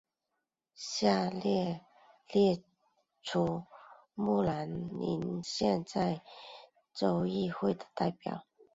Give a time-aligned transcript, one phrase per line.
[0.73, 1.43] 下表
[2.33, 2.63] 列
[3.21, 3.63] 出
[4.15, 6.23] 慕亚林县在
[6.91, 8.47] 州议会的代表。